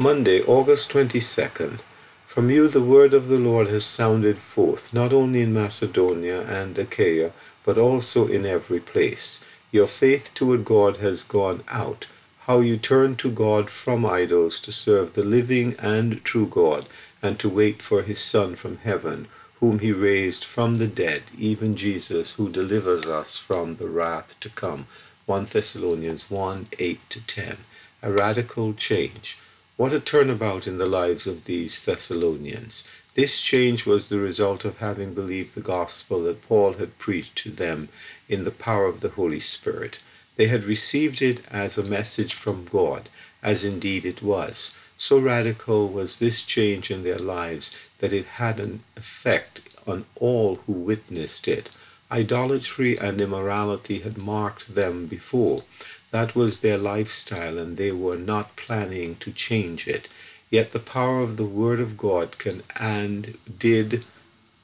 Monday, 0.00 0.40
August 0.44 0.92
22nd. 0.92 1.80
From 2.24 2.50
you 2.50 2.68
the 2.68 2.80
word 2.80 3.12
of 3.12 3.26
the 3.26 3.40
Lord 3.40 3.66
has 3.66 3.84
sounded 3.84 4.38
forth, 4.38 4.94
not 4.94 5.12
only 5.12 5.40
in 5.40 5.52
Macedonia 5.52 6.42
and 6.42 6.78
Achaia, 6.78 7.32
but 7.64 7.76
also 7.76 8.28
in 8.28 8.46
every 8.46 8.78
place. 8.78 9.40
Your 9.72 9.88
faith 9.88 10.30
toward 10.34 10.64
God 10.64 10.98
has 10.98 11.24
gone 11.24 11.64
out, 11.66 12.06
how 12.42 12.60
you 12.60 12.76
turn 12.76 13.16
to 13.16 13.28
God 13.28 13.70
from 13.70 14.06
idols 14.06 14.60
to 14.60 14.70
serve 14.70 15.14
the 15.14 15.24
living 15.24 15.74
and 15.80 16.22
true 16.22 16.46
God, 16.46 16.86
and 17.20 17.36
to 17.40 17.48
wait 17.48 17.82
for 17.82 18.02
his 18.02 18.20
Son 18.20 18.54
from 18.54 18.76
heaven, 18.84 19.26
whom 19.58 19.80
he 19.80 19.90
raised 19.90 20.44
from 20.44 20.76
the 20.76 20.86
dead, 20.86 21.24
even 21.36 21.74
Jesus, 21.74 22.34
who 22.34 22.48
delivers 22.48 23.04
us 23.06 23.36
from 23.36 23.74
the 23.74 23.88
wrath 23.88 24.32
to 24.42 24.48
come. 24.48 24.86
1 25.26 25.46
Thessalonians 25.46 26.30
1 26.30 26.68
8 26.78 27.00
10. 27.26 27.56
A 28.04 28.12
radical 28.12 28.74
change. 28.74 29.38
What 29.78 29.92
a 29.92 30.00
turnabout 30.00 30.66
in 30.66 30.78
the 30.78 30.86
lives 30.86 31.28
of 31.28 31.44
these 31.44 31.84
Thessalonians! 31.84 32.82
This 33.14 33.40
change 33.40 33.86
was 33.86 34.08
the 34.08 34.18
result 34.18 34.64
of 34.64 34.78
having 34.78 35.14
believed 35.14 35.54
the 35.54 35.60
gospel 35.60 36.24
that 36.24 36.42
Paul 36.48 36.72
had 36.72 36.98
preached 36.98 37.36
to 37.44 37.50
them 37.50 37.88
in 38.28 38.42
the 38.42 38.50
power 38.50 38.86
of 38.86 39.02
the 39.02 39.10
Holy 39.10 39.38
Spirit. 39.38 39.98
They 40.34 40.48
had 40.48 40.64
received 40.64 41.22
it 41.22 41.42
as 41.48 41.78
a 41.78 41.84
message 41.84 42.34
from 42.34 42.64
God, 42.64 43.08
as 43.40 43.62
indeed 43.62 44.04
it 44.04 44.20
was. 44.20 44.72
So 44.98 45.16
radical 45.20 45.88
was 45.88 46.18
this 46.18 46.42
change 46.42 46.90
in 46.90 47.04
their 47.04 47.20
lives 47.20 47.72
that 48.00 48.12
it 48.12 48.26
had 48.26 48.58
an 48.58 48.80
effect 48.96 49.60
on 49.86 50.06
all 50.16 50.56
who 50.66 50.72
witnessed 50.72 51.46
it. 51.46 51.70
Idolatry 52.10 52.98
and 52.98 53.20
immorality 53.20 54.00
had 54.00 54.18
marked 54.18 54.74
them 54.74 55.06
before. 55.06 55.62
That 56.10 56.34
was 56.34 56.60
their 56.60 56.78
lifestyle, 56.78 57.58
and 57.58 57.76
they 57.76 57.92
were 57.92 58.16
not 58.16 58.56
planning 58.56 59.16
to 59.16 59.30
change 59.30 59.86
it. 59.86 60.08
Yet 60.50 60.72
the 60.72 60.78
power 60.78 61.20
of 61.20 61.36
the 61.36 61.44
Word 61.44 61.80
of 61.80 61.98
God 61.98 62.38
can 62.38 62.62
and 62.76 63.36
did 63.58 64.04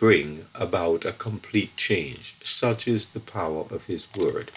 bring 0.00 0.46
about 0.54 1.04
a 1.04 1.12
complete 1.12 1.76
change. 1.76 2.34
Such 2.42 2.88
is 2.88 3.10
the 3.10 3.20
power 3.20 3.66
of 3.70 3.86
His 3.86 4.08
Word. 4.16 4.50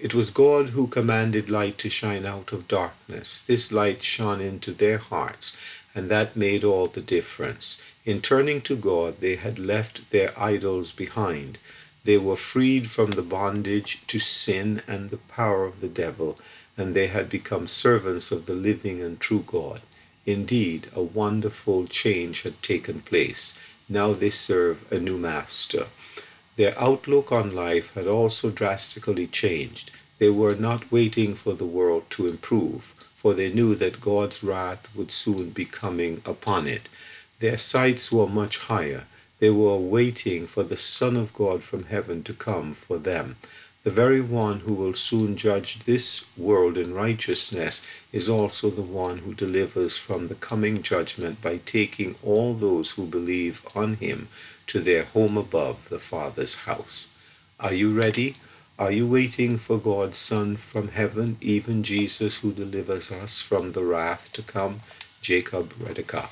It 0.00 0.14
was 0.14 0.30
God 0.30 0.70
who 0.70 0.88
commanded 0.88 1.48
light 1.48 1.78
to 1.78 1.88
shine 1.88 2.26
out 2.26 2.52
of 2.52 2.66
darkness. 2.66 3.42
This 3.46 3.70
light 3.70 4.02
shone 4.02 4.40
into 4.40 4.72
their 4.72 4.98
hearts, 4.98 5.56
and 5.94 6.10
that 6.10 6.34
made 6.36 6.64
all 6.64 6.88
the 6.88 7.00
difference. 7.00 7.80
In 8.04 8.20
turning 8.20 8.60
to 8.62 8.74
God, 8.76 9.20
they 9.20 9.36
had 9.36 9.58
left 9.58 10.10
their 10.10 10.38
idols 10.38 10.90
behind. 10.92 11.58
They 12.06 12.18
were 12.18 12.36
freed 12.36 12.88
from 12.88 13.10
the 13.10 13.22
bondage 13.22 13.98
to 14.06 14.20
sin 14.20 14.80
and 14.86 15.10
the 15.10 15.16
power 15.16 15.64
of 15.64 15.80
the 15.80 15.88
devil, 15.88 16.38
and 16.78 16.94
they 16.94 17.08
had 17.08 17.28
become 17.28 17.66
servants 17.66 18.30
of 18.30 18.46
the 18.46 18.54
living 18.54 19.02
and 19.02 19.18
true 19.18 19.42
God. 19.44 19.80
Indeed, 20.24 20.86
a 20.94 21.02
wonderful 21.02 21.88
change 21.88 22.42
had 22.42 22.62
taken 22.62 23.00
place. 23.00 23.54
Now 23.88 24.12
they 24.12 24.30
serve 24.30 24.86
a 24.92 25.00
new 25.00 25.18
master. 25.18 25.88
Their 26.54 26.78
outlook 26.80 27.32
on 27.32 27.52
life 27.56 27.92
had 27.94 28.06
also 28.06 28.50
drastically 28.50 29.26
changed. 29.26 29.90
They 30.20 30.30
were 30.30 30.54
not 30.54 30.92
waiting 30.92 31.34
for 31.34 31.54
the 31.54 31.66
world 31.66 32.04
to 32.10 32.28
improve, 32.28 32.94
for 33.16 33.34
they 33.34 33.52
knew 33.52 33.74
that 33.74 34.00
God's 34.00 34.44
wrath 34.44 34.86
would 34.94 35.10
soon 35.10 35.50
be 35.50 35.64
coming 35.64 36.22
upon 36.24 36.68
it. 36.68 36.88
Their 37.40 37.58
sights 37.58 38.12
were 38.12 38.28
much 38.28 38.58
higher. 38.58 39.06
They 39.38 39.50
were 39.50 39.76
waiting 39.76 40.46
for 40.46 40.62
the 40.62 40.78
Son 40.78 41.14
of 41.14 41.34
God 41.34 41.62
from 41.62 41.84
heaven 41.84 42.22
to 42.22 42.32
come 42.32 42.74
for 42.74 42.96
them. 42.96 43.36
The 43.84 43.90
very 43.90 44.22
one 44.22 44.60
who 44.60 44.72
will 44.72 44.94
soon 44.94 45.36
judge 45.36 45.80
this 45.80 46.24
world 46.38 46.78
in 46.78 46.94
righteousness 46.94 47.82
is 48.12 48.30
also 48.30 48.70
the 48.70 48.80
one 48.80 49.18
who 49.18 49.34
delivers 49.34 49.98
from 49.98 50.28
the 50.28 50.34
coming 50.36 50.82
judgment 50.82 51.42
by 51.42 51.58
taking 51.58 52.14
all 52.22 52.54
those 52.54 52.92
who 52.92 53.04
believe 53.04 53.60
on 53.74 53.96
him 53.96 54.28
to 54.68 54.80
their 54.80 55.04
home 55.04 55.36
above 55.36 55.90
the 55.90 56.00
Father's 56.00 56.54
house. 56.54 57.06
Are 57.60 57.74
you 57.74 57.92
ready? 57.92 58.36
Are 58.78 58.90
you 58.90 59.06
waiting 59.06 59.58
for 59.58 59.78
God's 59.78 60.18
Son 60.18 60.56
from 60.56 60.88
heaven, 60.88 61.36
even 61.42 61.82
Jesus 61.82 62.38
who 62.38 62.52
delivers 62.52 63.12
us 63.12 63.42
from 63.42 63.72
the 63.72 63.84
wrath 63.84 64.32
to 64.32 64.40
come? 64.40 64.80
Jacob 65.20 65.74
Redekop. 65.78 66.30